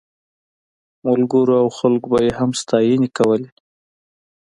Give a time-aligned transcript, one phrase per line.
[1.05, 3.49] ملګرو او خلکو به یې هم ستاینې کولې.